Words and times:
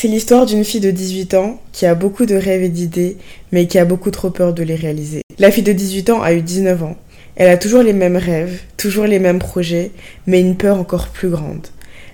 C'est 0.00 0.08
l'histoire 0.08 0.46
d'une 0.46 0.64
fille 0.64 0.80
de 0.80 0.90
18 0.90 1.34
ans 1.34 1.60
qui 1.72 1.84
a 1.84 1.94
beaucoup 1.94 2.24
de 2.24 2.34
rêves 2.34 2.62
et 2.62 2.70
d'idées, 2.70 3.18
mais 3.52 3.66
qui 3.66 3.78
a 3.78 3.84
beaucoup 3.84 4.10
trop 4.10 4.30
peur 4.30 4.54
de 4.54 4.62
les 4.62 4.74
réaliser. 4.74 5.20
La 5.38 5.50
fille 5.50 5.62
de 5.62 5.74
18 5.74 6.08
ans 6.08 6.22
a 6.22 6.32
eu 6.32 6.40
19 6.40 6.82
ans. 6.84 6.96
Elle 7.36 7.50
a 7.50 7.58
toujours 7.58 7.82
les 7.82 7.92
mêmes 7.92 8.16
rêves, 8.16 8.62
toujours 8.78 9.04
les 9.04 9.18
mêmes 9.18 9.38
projets, 9.38 9.90
mais 10.26 10.40
une 10.40 10.56
peur 10.56 10.78
encore 10.78 11.08
plus 11.08 11.28
grande. 11.28 11.66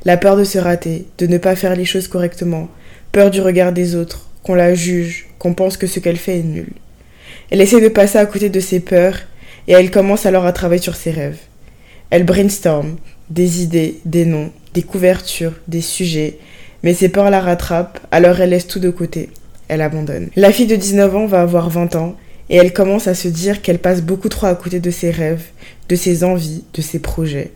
La 0.04 0.16
peur 0.16 0.36
de 0.36 0.42
se 0.42 0.58
rater, 0.58 1.06
de 1.18 1.28
ne 1.28 1.38
pas 1.38 1.54
faire 1.54 1.76
les 1.76 1.84
choses 1.84 2.08
correctement, 2.08 2.68
peur 3.12 3.30
du 3.30 3.40
regard 3.40 3.70
des 3.70 3.94
autres, 3.94 4.26
qu'on 4.42 4.56
la 4.56 4.74
juge, 4.74 5.28
qu'on 5.38 5.54
pense 5.54 5.76
que 5.76 5.86
ce 5.86 6.00
qu'elle 6.00 6.16
fait 6.16 6.40
est 6.40 6.42
nul. 6.42 6.72
Elle 7.52 7.60
essaie 7.60 7.80
de 7.80 7.86
passer 7.86 8.18
à 8.18 8.26
côté 8.26 8.48
de 8.48 8.58
ses 8.58 8.80
peurs 8.80 9.20
et 9.68 9.74
elle 9.74 9.92
commence 9.92 10.26
alors 10.26 10.44
à 10.44 10.52
travailler 10.52 10.82
sur 10.82 10.96
ses 10.96 11.12
rêves. 11.12 11.38
Elle 12.10 12.24
brainstorm 12.24 12.96
des 13.30 13.62
idées, 13.62 14.00
des 14.04 14.24
noms, 14.24 14.50
des 14.74 14.82
couvertures, 14.82 15.54
des 15.68 15.82
sujets, 15.82 16.38
mais 16.86 16.94
ses 16.94 17.08
peurs 17.08 17.30
la 17.30 17.40
rattrapent, 17.40 17.98
alors 18.12 18.40
elle 18.40 18.50
laisse 18.50 18.68
tout 18.68 18.78
de 18.78 18.90
côté. 18.90 19.30
Elle 19.66 19.82
abandonne. 19.82 20.28
La 20.36 20.52
fille 20.52 20.68
de 20.68 20.76
19 20.76 21.16
ans 21.16 21.26
va 21.26 21.40
avoir 21.40 21.68
20 21.68 21.96
ans 21.96 22.14
et 22.48 22.58
elle 22.58 22.72
commence 22.72 23.08
à 23.08 23.14
se 23.16 23.26
dire 23.26 23.60
qu'elle 23.60 23.80
passe 23.80 24.02
beaucoup 24.02 24.28
trop 24.28 24.46
à 24.46 24.54
côté 24.54 24.78
de 24.78 24.92
ses 24.92 25.10
rêves, 25.10 25.46
de 25.88 25.96
ses 25.96 26.22
envies, 26.22 26.62
de 26.74 26.82
ses 26.82 27.00
projets. 27.00 27.50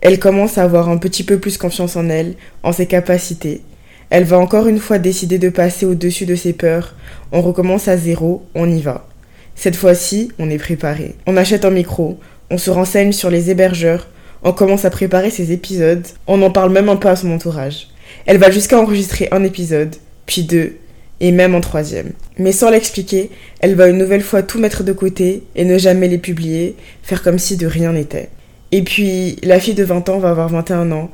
Elle 0.00 0.18
commence 0.18 0.56
à 0.56 0.62
avoir 0.62 0.88
un 0.88 0.96
petit 0.96 1.22
peu 1.22 1.38
plus 1.38 1.58
confiance 1.58 1.96
en 1.96 2.08
elle, 2.08 2.32
en 2.62 2.72
ses 2.72 2.86
capacités. 2.86 3.60
Elle 4.08 4.24
va 4.24 4.38
encore 4.38 4.68
une 4.68 4.80
fois 4.80 4.98
décider 4.98 5.36
de 5.36 5.50
passer 5.50 5.84
au-dessus 5.84 6.24
de 6.24 6.34
ses 6.34 6.54
peurs. 6.54 6.94
On 7.32 7.42
recommence 7.42 7.88
à 7.88 7.98
zéro, 7.98 8.46
on 8.54 8.70
y 8.70 8.80
va. 8.80 9.06
Cette 9.54 9.76
fois-ci, 9.76 10.32
on 10.38 10.48
est 10.48 10.56
préparé. 10.56 11.14
On 11.26 11.36
achète 11.36 11.66
un 11.66 11.70
micro, 11.70 12.18
on 12.50 12.56
se 12.56 12.70
renseigne 12.70 13.12
sur 13.12 13.28
les 13.28 13.50
hébergeurs, 13.50 14.08
on 14.42 14.54
commence 14.54 14.86
à 14.86 14.90
préparer 14.90 15.28
ses 15.28 15.52
épisodes, 15.52 16.06
on 16.26 16.40
en 16.40 16.50
parle 16.50 16.72
même 16.72 16.88
un 16.88 16.96
peu 16.96 17.08
à 17.08 17.16
son 17.16 17.30
entourage. 17.32 17.88
Elle 18.24 18.38
va 18.38 18.50
jusqu'à 18.50 18.80
enregistrer 18.80 19.28
un 19.30 19.44
épisode, 19.44 19.94
puis 20.24 20.42
deux, 20.42 20.76
et 21.20 21.32
même 21.32 21.54
en 21.54 21.60
troisième. 21.60 22.12
Mais 22.38 22.52
sans 22.52 22.70
l'expliquer, 22.70 23.30
elle 23.60 23.74
va 23.74 23.88
une 23.88 23.98
nouvelle 23.98 24.22
fois 24.22 24.42
tout 24.42 24.58
mettre 24.58 24.82
de 24.82 24.92
côté 24.92 25.42
et 25.54 25.64
ne 25.64 25.78
jamais 25.78 26.08
les 26.08 26.18
publier, 26.18 26.76
faire 27.02 27.22
comme 27.22 27.38
si 27.38 27.56
de 27.56 27.66
rien 27.66 27.92
n'était. 27.92 28.30
Et 28.72 28.82
puis, 28.82 29.36
la 29.42 29.60
fille 29.60 29.74
de 29.74 29.84
20 29.84 30.08
ans 30.08 30.18
va 30.18 30.30
avoir 30.30 30.48
21 30.48 30.90
ans, 30.92 31.10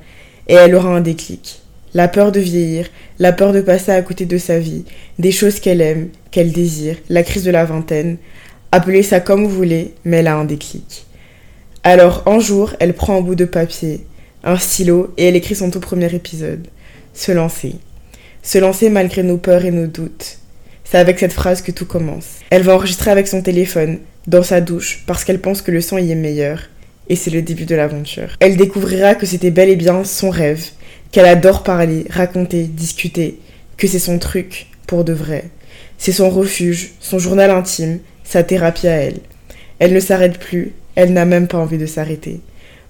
et 0.48 0.55
elle 0.55 0.75
aura 0.75 0.89
un 0.89 1.00
déclic. 1.00 1.61
La 1.94 2.09
peur 2.09 2.33
de 2.33 2.41
vieillir, 2.41 2.89
la 3.19 3.33
peur 3.33 3.53
de 3.53 3.61
passer 3.61 3.92
à 3.92 4.00
côté 4.00 4.25
de 4.25 4.39
sa 4.39 4.59
vie, 4.59 4.84
des 5.19 5.33
choses 5.33 5.61
qu'elle 5.61 5.83
aime, 5.83 6.09
qu'elle 6.31 6.53
désire, 6.53 6.97
la 7.11 7.22
crise 7.22 7.44
de 7.44 7.50
la 7.50 7.66
vingtaine. 7.66 8.16
Appelez 8.72 9.03
ça 9.03 9.20
comme 9.20 9.44
vous 9.44 9.55
voulez, 9.55 9.92
mais 10.05 10.19
elle 10.19 10.28
a 10.28 10.37
un 10.37 10.47
déclic. 10.47 11.05
Alors, 11.84 12.22
un 12.27 12.41
jour, 12.41 12.75
elle 12.81 12.94
prend 12.94 13.19
un 13.19 13.20
bout 13.20 13.34
de 13.34 13.44
papier, 13.44 14.06
un 14.42 14.56
stylo, 14.56 15.12
et 15.19 15.27
elle 15.28 15.37
écrit 15.37 15.55
son 15.55 15.70
tout 15.70 15.81
premier 15.81 16.12
épisode. 16.14 16.66
Se 17.14 17.32
lancer. 17.32 17.74
Se 18.42 18.58
lancer 18.58 18.88
malgré 18.91 19.22
nos 19.22 19.36
peurs 19.36 19.64
et 19.64 19.70
nos 19.70 19.86
doutes. 19.86 20.38
C'est 20.84 20.98
avec 20.98 21.19
cette 21.19 21.32
phrase 21.32 21.62
que 21.62 21.72
tout 21.72 21.86
commence. 21.86 22.41
Elle 22.50 22.62
va 22.62 22.74
enregistrer 22.74 23.10
avec 23.10 23.28
son 23.28 23.42
téléphone, 23.42 23.98
dans 24.27 24.42
sa 24.42 24.60
douche, 24.60 25.04
parce 25.06 25.24
qu'elle 25.24 25.41
pense 25.41 25.62
que 25.62 25.70
le 25.70 25.80
son 25.80 25.98
y 25.98 26.10
est 26.10 26.16
meilleur. 26.16 26.69
Et 27.08 27.16
c'est 27.16 27.30
le 27.30 27.42
début 27.42 27.64
de 27.64 27.74
l'aventure. 27.74 28.36
Elle 28.41 28.56
découvrira 28.56 29.14
que 29.14 29.27
c'était 29.27 29.50
bel 29.50 29.69
et 29.69 29.77
bien 29.77 30.04
son 30.04 30.30
rêve, 30.30 30.70
qu'elle 31.10 31.27
adore 31.27 31.62
parler, 31.62 32.06
raconter, 32.10 32.64
discuter, 32.64 33.38
que 33.76 33.86
c'est 33.86 33.98
son 33.98 34.19
truc, 34.19 34.66
pour 34.86 35.04
de 35.04 35.12
vrai. 35.12 35.44
C'est 35.98 36.12
son 36.12 36.30
refuge, 36.30 36.92
son 37.00 37.19
journal 37.19 37.50
intime, 37.50 37.98
sa 38.24 38.42
thérapie 38.42 38.88
à 38.88 38.97
elle. 38.97 39.19
Elle 39.78 39.92
ne 39.92 40.00
s'arrête 40.00 40.38
plus, 40.38 40.72
elle 40.94 41.12
n'a 41.12 41.24
même 41.24 41.48
pas 41.48 41.58
envie 41.58 41.78
de 41.78 41.86
s'arrêter. 41.86 42.41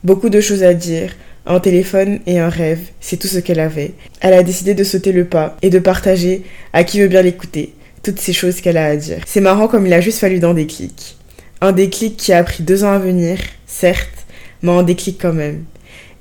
Beaucoup 0.05 0.29
de 0.29 0.41
choses 0.41 0.62
à 0.62 0.75
dire, 0.75 1.12
un 1.47 1.61
téléphone 1.61 2.21
et 2.27 2.39
un 2.39 2.48
rêve, 2.48 2.81
c'est 3.01 3.17
tout 3.17 3.27
ce 3.27 3.39
qu'elle 3.39 3.61
avait. 3.61 3.95
Elle 4.21 4.35
a 4.35 4.43
décidé 4.43 4.75
de 4.75 4.85
sauter 4.85 5.12
le 5.12 5.25
pas 5.25 5.57
et 5.62 5.71
de 5.71 5.79
partager 5.79 6.43
à 6.73 6.85
qui 6.85 7.01
veut 7.01 7.09
bien 7.09 7.23
l'écouter 7.23 7.75
toutes 8.03 8.21
ces 8.21 8.33
choses 8.33 8.61
qu'elle 8.61 8.77
a 8.77 8.87
à 8.87 8.97
dire. 8.97 9.23
C'est 9.27 9.41
marrant 9.41 9.69
comme 9.69 9.87
il 9.87 9.93
a 9.93 10.01
juste 10.01 10.19
fallu 10.19 10.39
d'un 10.39 10.55
déclic. 10.55 11.17
Un 11.61 11.73
déclic 11.73 12.17
qui 12.17 12.33
a 12.33 12.43
pris 12.43 12.63
deux 12.63 12.85
ans 12.85 12.93
à 12.93 12.98
venir, 12.98 13.39
certes, 13.67 14.27
mais 14.63 14.73
un 14.73 14.83
déclic 14.83 15.19
quand 15.20 15.33
même. 15.33 15.64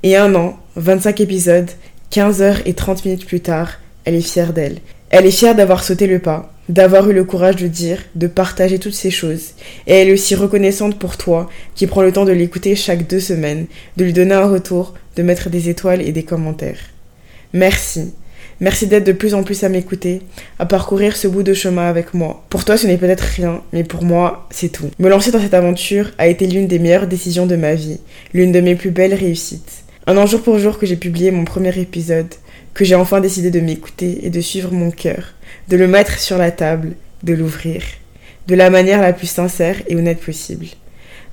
Et 0.02 0.16
un 0.16 0.34
an, 0.34 0.58
25 0.76 1.20
épisodes, 1.20 1.70
15 2.10 2.42
heures 2.42 2.66
et 2.66 2.74
30 2.74 3.04
minutes 3.04 3.26
plus 3.26 3.40
tard, 3.40 3.78
elle 4.04 4.14
est 4.14 4.20
fière 4.20 4.52
d'elle. 4.52 4.78
Elle 5.10 5.26
est 5.26 5.30
fière 5.30 5.54
d'avoir 5.54 5.84
sauté 5.84 6.06
le 6.06 6.18
pas, 6.18 6.51
d'avoir 6.68 7.08
eu 7.10 7.12
le 7.12 7.24
courage 7.24 7.56
de 7.56 7.66
dire, 7.66 7.98
de 8.14 8.26
partager 8.26 8.78
toutes 8.78 8.94
ces 8.94 9.10
choses. 9.10 9.50
Et 9.86 9.94
elle 9.94 10.08
est 10.08 10.12
aussi 10.12 10.34
reconnaissante 10.34 10.98
pour 10.98 11.16
toi, 11.16 11.48
qui 11.74 11.86
prends 11.86 12.02
le 12.02 12.12
temps 12.12 12.24
de 12.24 12.32
l'écouter 12.32 12.76
chaque 12.76 13.06
deux 13.08 13.20
semaines, 13.20 13.66
de 13.96 14.04
lui 14.04 14.12
donner 14.12 14.34
un 14.34 14.48
retour, 14.48 14.94
de 15.16 15.22
mettre 15.22 15.50
des 15.50 15.68
étoiles 15.68 16.02
et 16.02 16.12
des 16.12 16.22
commentaires. 16.22 16.78
Merci. 17.52 18.12
Merci 18.60 18.86
d'être 18.86 19.04
de 19.04 19.12
plus 19.12 19.34
en 19.34 19.42
plus 19.42 19.64
à 19.64 19.68
m'écouter, 19.68 20.22
à 20.60 20.66
parcourir 20.66 21.16
ce 21.16 21.26
bout 21.26 21.42
de 21.42 21.52
chemin 21.52 21.88
avec 21.88 22.14
moi. 22.14 22.44
Pour 22.48 22.64
toi, 22.64 22.76
ce 22.76 22.86
n'est 22.86 22.96
peut-être 22.96 23.22
rien, 23.22 23.60
mais 23.72 23.82
pour 23.82 24.04
moi, 24.04 24.46
c'est 24.50 24.68
tout. 24.68 24.88
Me 25.00 25.08
lancer 25.08 25.32
dans 25.32 25.40
cette 25.40 25.54
aventure 25.54 26.12
a 26.16 26.28
été 26.28 26.46
l'une 26.46 26.68
des 26.68 26.78
meilleures 26.78 27.08
décisions 27.08 27.46
de 27.46 27.56
ma 27.56 27.74
vie, 27.74 27.98
l'une 28.32 28.52
de 28.52 28.60
mes 28.60 28.76
plus 28.76 28.92
belles 28.92 29.14
réussites. 29.14 29.82
Un 30.06 30.16
an 30.16 30.26
jour 30.26 30.42
pour 30.42 30.58
jour 30.58 30.78
que 30.78 30.86
j'ai 30.86 30.96
publié 30.96 31.32
mon 31.32 31.44
premier 31.44 31.76
épisode, 31.76 32.34
que 32.74 32.84
j'ai 32.84 32.94
enfin 32.94 33.20
décidé 33.20 33.50
de 33.50 33.60
m'écouter 33.60 34.26
et 34.26 34.30
de 34.30 34.40
suivre 34.40 34.72
mon 34.72 34.90
cœur, 34.90 35.34
de 35.68 35.76
le 35.76 35.86
mettre 35.86 36.18
sur 36.18 36.38
la 36.38 36.50
table, 36.50 36.94
de 37.22 37.34
l'ouvrir, 37.34 37.82
de 38.48 38.54
la 38.54 38.70
manière 38.70 39.00
la 39.00 39.12
plus 39.12 39.26
sincère 39.26 39.76
et 39.88 39.96
honnête 39.96 40.20
possible. 40.20 40.66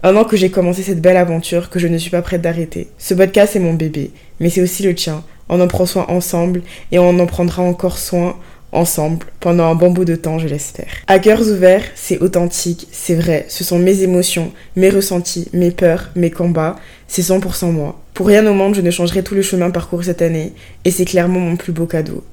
Un 0.04 0.16
an 0.16 0.24
que 0.24 0.38
j'ai 0.38 0.50
commencé 0.50 0.84
cette 0.84 1.02
belle 1.02 1.18
aventure 1.18 1.70
que 1.70 1.80
je 1.80 1.88
ne 1.88 1.98
suis 1.98 2.10
pas 2.10 2.22
prête 2.22 2.42
d'arrêter. 2.42 2.88
Ce 2.98 3.14
podcast 3.14 3.56
est 3.56 3.60
mon 3.60 3.74
bébé, 3.74 4.12
mais 4.40 4.50
c'est 4.50 4.62
aussi 4.62 4.84
le 4.84 4.96
tien. 4.96 5.24
On 5.50 5.60
en 5.60 5.68
prend 5.68 5.86
soin 5.86 6.06
ensemble 6.08 6.62
et 6.92 7.00
on 7.00 7.20
en 7.20 7.26
prendra 7.26 7.64
encore 7.64 7.98
soin 7.98 8.38
ensemble 8.72 9.26
pendant 9.40 9.66
un 9.66 9.76
bon 9.76 9.92
bout 9.92 10.06
de 10.06 10.16
temps, 10.16 10.40
je 10.40 10.48
l'espère. 10.48 10.88
À 11.08 11.20
cœurs 11.20 11.42
ouverts, 11.42 11.86
c'est 11.96 12.20
authentique, 12.20 12.88
c'est 12.92 13.16
vrai, 13.16 13.46
ce 13.50 13.64
sont 13.64 13.80
mes 13.80 14.04
émotions, 14.04 14.52
mes 14.76 14.90
ressentis, 14.90 15.48
mes 15.54 15.72
peurs, 15.72 16.10
mes 16.16 16.32
combats, 16.32 16.78
c'est 17.08 17.22
100% 17.22 17.72
moi. 17.72 18.00
Pour 18.14 18.28
rien 18.28 18.46
au 18.48 18.54
monde, 18.54 18.76
je 18.76 18.82
ne 18.82 18.92
changerai 18.92 19.24
tout 19.24 19.36
le 19.36 19.42
chemin 19.42 19.72
parcouru 19.72 20.04
cette 20.04 20.22
année, 20.22 20.54
et 20.86 20.92
c'est 20.92 21.06
clairement 21.06 21.40
mon 21.40 21.56
plus 21.56 21.72
beau 21.72 21.86
cadeau. 21.86 22.24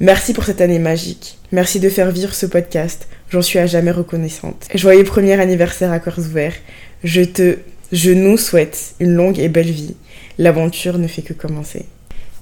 Merci 0.00 0.32
pour 0.32 0.44
cette 0.44 0.60
année 0.60 0.78
magique. 0.78 1.38
Merci 1.50 1.80
de 1.80 1.88
faire 1.88 2.12
vivre 2.12 2.32
ce 2.32 2.46
podcast. 2.46 3.08
J'en 3.30 3.42
suis 3.42 3.58
à 3.58 3.66
jamais 3.66 3.90
reconnaissante. 3.90 4.68
Joyeux 4.72 5.02
premier 5.02 5.40
anniversaire 5.40 5.90
à 5.90 5.98
cœurs 5.98 6.20
ouverts. 6.20 6.54
Je 7.02 7.22
te, 7.22 7.58
je 7.90 8.12
nous 8.12 8.36
souhaite 8.36 8.94
une 9.00 9.14
longue 9.14 9.40
et 9.40 9.48
belle 9.48 9.70
vie. 9.70 9.96
L'aventure 10.38 10.98
ne 10.98 11.08
fait 11.08 11.22
que 11.22 11.32
commencer. 11.32 11.86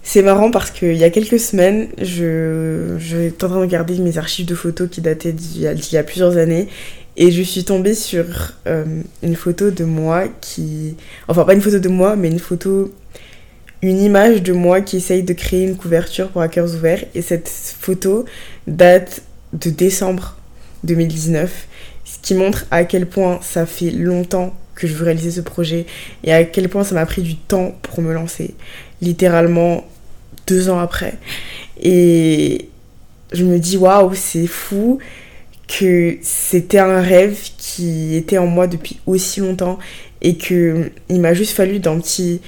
C'est 0.09 0.23
marrant 0.23 0.53
parce 0.53 0.71
qu'il 0.71 0.95
y 0.95 1.03
a 1.03 1.11
quelques 1.11 1.41
semaines, 1.41 1.89
je, 2.01 2.95
je 2.97 3.27
en 3.27 3.37
train 3.37 3.49
de 3.49 3.55
regarder 3.55 3.99
mes 3.99 4.19
archives 4.19 4.47
de 4.47 4.55
photos 4.55 4.89
qui 4.89 5.01
dataient 5.01 5.33
d'il 5.33 5.63
y, 5.63 5.95
y, 5.95 5.97
a 5.97 6.05
plusieurs 6.05 6.37
années 6.37 6.69
et 7.17 7.33
je 7.33 7.43
suis 7.43 7.65
tombée 7.65 7.95
sur 7.95 8.25
euh, 8.69 8.85
une 9.25 9.35
photo 9.35 9.73
de 9.73 9.83
moi 9.83 10.29
qui... 10.41 10.95
Enfin, 11.27 11.43
pas 11.43 11.55
une 11.55 11.61
photo 11.61 11.81
de 11.81 11.89
moi, 11.89 12.15
mais 12.15 12.29
une 12.29 12.39
photo... 12.39 12.95
Une 13.83 14.01
image 14.01 14.45
de 14.45 14.53
moi 14.53 14.81
qui 14.81 14.99
essaye 14.99 15.25
de 15.25 15.33
créer 15.33 15.65
une 15.65 15.77
couverture 15.77 16.29
pour 16.29 16.41
Hackers 16.41 16.77
Ouverts. 16.77 17.05
Et 17.17 17.21
cette 17.21 17.49
photo 17.49 18.27
date 18.69 19.23
de 19.55 19.71
décembre 19.71 20.37
2019. 20.85 21.67
Ce 22.05 22.19
qui 22.23 22.35
montre 22.35 22.65
à 22.71 22.85
quel 22.85 23.07
point 23.07 23.41
ça 23.43 23.67
fait 23.67 23.91
longtemps 23.91 24.55
que 24.77 24.87
je 24.87 24.95
veux 24.95 25.05
réaliser 25.05 25.33
ce 25.33 25.41
projet 25.41 25.85
et 26.23 26.33
à 26.33 26.45
quel 26.45 26.69
point 26.69 26.85
ça 26.85 26.95
m'a 26.95 27.07
pris 27.07 27.23
du 27.23 27.35
temps 27.35 27.77
pour 27.83 28.03
me 28.03 28.13
lancer. 28.13 28.55
Littéralement 29.03 29.85
deux 30.47 30.69
ans 30.69 30.79
après. 30.79 31.15
Et 31.83 32.69
je 33.33 33.45
me 33.45 33.59
dis, 33.59 33.77
waouh, 33.77 34.15
c'est 34.15 34.47
fou 34.47 34.99
que 35.69 36.17
c'était 36.23 36.79
un 36.79 37.01
rêve 37.01 37.39
qui 37.59 38.15
était 38.15 38.39
en 38.39 38.47
moi 38.47 38.67
depuis 38.67 39.01
aussi 39.07 39.41
longtemps 39.41 39.79
et 40.23 40.37
que 40.37 40.93
il 41.09 41.21
m'a 41.21 41.35
juste 41.35 41.53
fallu 41.53 41.81
d'un 41.81 41.99
petit 41.99 42.41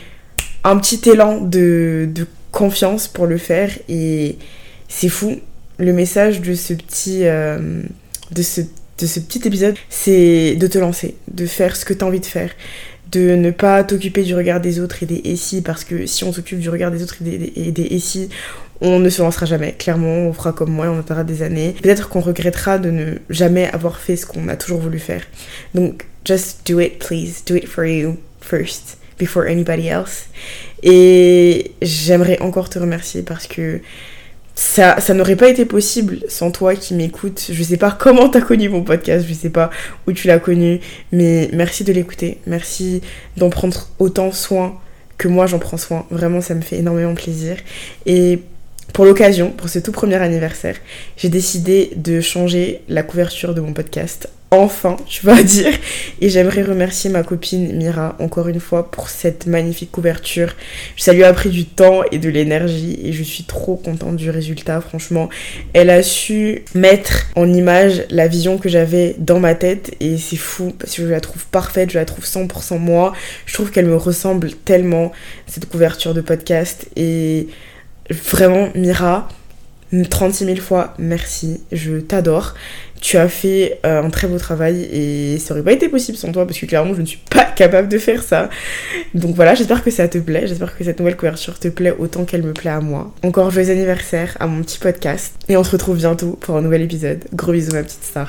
un 0.62 0.76
petit 0.78 1.08
élan 1.08 1.40
de, 1.40 2.08
de 2.12 2.26
confiance 2.52 3.08
pour 3.08 3.26
le 3.26 3.36
faire 3.36 3.70
et 3.88 4.38
c'est 4.88 5.08
fou 5.08 5.36
le 5.78 5.92
message 5.92 6.40
de 6.40 6.54
ce 6.54 6.74
petit 6.74 7.26
euh, 7.26 7.82
de 8.30 8.42
ce 8.42 8.60
de 8.98 9.06
ce 9.06 9.20
petit 9.20 9.46
épisode 9.46 9.76
c'est 9.88 10.56
de 10.56 10.66
te 10.66 10.78
lancer 10.78 11.16
de 11.28 11.46
faire 11.46 11.76
ce 11.76 11.84
que 11.84 11.94
tu 11.94 12.04
as 12.04 12.06
envie 12.06 12.20
de 12.20 12.26
faire 12.26 12.50
de 13.10 13.36
ne 13.36 13.50
pas 13.50 13.84
t'occuper 13.84 14.22
du 14.22 14.34
regard 14.34 14.60
des 14.60 14.80
autres 14.80 15.02
et 15.02 15.06
des 15.06 15.20
et 15.24 15.36
si 15.36 15.62
parce 15.62 15.84
que 15.84 16.06
si 16.06 16.24
on 16.24 16.32
s'occupe 16.32 16.58
du 16.58 16.68
regard 16.68 16.90
des 16.90 17.02
autres 17.02 17.16
et 17.22 17.70
des, 17.72 17.82
et 17.82 17.98
si 17.98 18.28
on 18.80 18.98
ne 18.98 19.08
se 19.08 19.22
lancera 19.22 19.46
jamais. 19.46 19.72
Clairement, 19.72 20.28
on 20.28 20.32
fera 20.32 20.52
comme 20.52 20.70
moi, 20.70 20.86
on 20.88 21.00
attendra 21.00 21.24
des 21.24 21.42
années. 21.42 21.74
Peut-être 21.82 22.08
qu'on 22.08 22.20
regrettera 22.20 22.78
de 22.78 22.90
ne 22.90 23.14
jamais 23.28 23.68
avoir 23.70 23.98
fait 23.98 24.16
ce 24.16 24.26
qu'on 24.26 24.48
a 24.48 24.56
toujours 24.56 24.78
voulu 24.78 24.98
faire. 24.98 25.22
Donc, 25.74 26.06
just 26.24 26.60
do 26.66 26.78
it, 26.80 26.98
please. 26.98 27.42
Do 27.46 27.56
it 27.56 27.66
for 27.66 27.84
you 27.84 28.16
first, 28.40 28.98
before 29.18 29.44
anybody 29.46 29.88
else. 29.88 30.26
Et 30.82 31.72
j'aimerais 31.82 32.38
encore 32.40 32.70
te 32.70 32.78
remercier 32.78 33.22
parce 33.22 33.46
que 33.46 33.80
ça, 34.58 35.14
n'aurait 35.14 35.36
pas 35.36 35.48
été 35.48 35.64
possible 35.64 36.18
sans 36.28 36.50
toi 36.50 36.74
qui 36.74 36.92
m'écoutes. 36.94 37.46
Je 37.48 37.62
sais 37.62 37.76
pas 37.76 37.92
comment 37.96 38.28
t'as 38.28 38.40
connu 38.40 38.68
mon 38.68 38.82
podcast, 38.82 39.24
je 39.28 39.32
sais 39.32 39.50
pas 39.50 39.70
où 40.08 40.12
tu 40.12 40.26
l'as 40.26 40.40
connu, 40.40 40.80
mais 41.12 41.48
merci 41.52 41.84
de 41.84 41.92
l'écouter. 41.92 42.38
Merci 42.44 43.00
d'en 43.36 43.50
prendre 43.50 43.86
autant 44.00 44.32
soin 44.32 44.76
que 45.16 45.28
moi 45.28 45.46
j'en 45.46 45.60
prends 45.60 45.76
soin. 45.76 46.06
Vraiment, 46.10 46.40
ça 46.40 46.56
me 46.56 46.60
fait 46.60 46.78
énormément 46.78 47.14
plaisir. 47.14 47.56
Et 48.04 48.40
pour 48.92 49.04
l'occasion, 49.04 49.52
pour 49.52 49.68
ce 49.68 49.78
tout 49.78 49.92
premier 49.92 50.16
anniversaire, 50.16 50.74
j'ai 51.16 51.28
décidé 51.28 51.92
de 51.94 52.20
changer 52.20 52.80
la 52.88 53.04
couverture 53.04 53.54
de 53.54 53.60
mon 53.60 53.72
podcast 53.72 54.28
enfin, 54.50 54.96
tu 55.06 55.24
vas 55.26 55.42
dire. 55.42 55.72
Et 56.20 56.28
j'aimerais 56.30 56.62
remercier 56.62 57.10
ma 57.10 57.22
copine 57.22 57.76
Mira 57.76 58.16
encore 58.18 58.48
une 58.48 58.60
fois 58.60 58.90
pour 58.90 59.08
cette 59.08 59.46
magnifique 59.46 59.90
couverture. 59.90 60.54
Ça 60.96 61.12
lui 61.12 61.24
a 61.24 61.32
pris 61.32 61.50
du 61.50 61.66
temps 61.66 62.02
et 62.10 62.18
de 62.18 62.28
l'énergie 62.28 62.98
et 63.02 63.12
je 63.12 63.22
suis 63.22 63.44
trop 63.44 63.76
contente 63.76 64.16
du 64.16 64.30
résultat, 64.30 64.80
franchement. 64.80 65.28
Elle 65.72 65.90
a 65.90 66.02
su 66.02 66.64
mettre 66.74 67.26
en 67.36 67.52
image 67.52 68.04
la 68.10 68.28
vision 68.28 68.58
que 68.58 68.68
j'avais 68.68 69.14
dans 69.18 69.40
ma 69.40 69.54
tête 69.54 69.94
et 70.00 70.18
c'est 70.18 70.36
fou 70.36 70.74
parce 70.78 70.94
que 70.94 71.02
je 71.02 71.08
la 71.08 71.20
trouve 71.20 71.46
parfaite, 71.46 71.90
je 71.90 71.98
la 71.98 72.04
trouve 72.04 72.24
100% 72.24 72.78
moi. 72.78 73.12
Je 73.46 73.54
trouve 73.54 73.70
qu'elle 73.70 73.86
me 73.86 73.96
ressemble 73.96 74.50
tellement, 74.52 75.12
cette 75.46 75.68
couverture 75.68 76.14
de 76.14 76.20
podcast. 76.20 76.86
Et 76.96 77.48
vraiment, 78.10 78.70
Mira, 78.74 79.28
36 79.92 80.44
000 80.44 80.56
fois 80.58 80.94
merci, 80.98 81.60
je 81.72 81.98
t'adore. 81.98 82.54
Tu 83.00 83.16
as 83.16 83.28
fait 83.28 83.78
euh, 83.86 84.02
un 84.02 84.10
très 84.10 84.26
beau 84.26 84.38
travail 84.38 84.82
et 84.92 85.38
ça 85.38 85.54
aurait 85.54 85.62
pas 85.62 85.72
été 85.72 85.88
possible 85.88 86.18
sans 86.18 86.32
toi 86.32 86.46
parce 86.46 86.58
que 86.58 86.66
clairement 86.66 86.94
je 86.94 87.00
ne 87.00 87.06
suis 87.06 87.20
pas 87.30 87.44
capable 87.44 87.88
de 87.88 87.98
faire 87.98 88.22
ça. 88.22 88.50
Donc 89.14 89.36
voilà, 89.36 89.54
j'espère 89.54 89.84
que 89.84 89.90
ça 89.90 90.08
te 90.08 90.18
plaît, 90.18 90.46
j'espère 90.46 90.76
que 90.76 90.82
cette 90.82 90.98
nouvelle 90.98 91.16
couverture 91.16 91.58
te 91.58 91.68
plaît 91.68 91.94
autant 91.96 92.24
qu'elle 92.24 92.42
me 92.42 92.52
plaît 92.52 92.70
à 92.70 92.80
moi. 92.80 93.14
Encore 93.22 93.50
joyeux 93.50 93.70
anniversaire 93.70 94.36
à 94.40 94.46
mon 94.46 94.62
petit 94.62 94.78
podcast 94.78 95.34
et 95.48 95.56
on 95.56 95.62
se 95.62 95.70
retrouve 95.70 95.96
bientôt 95.96 96.36
pour 96.40 96.56
un 96.56 96.60
nouvel 96.60 96.82
épisode. 96.82 97.24
Gros 97.32 97.52
bisous 97.52 97.72
ma 97.72 97.84
petite 97.84 98.02
star. 98.02 98.26